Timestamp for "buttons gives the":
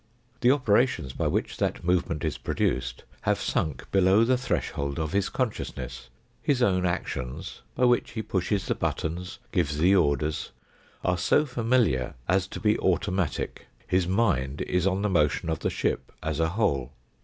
8.73-9.95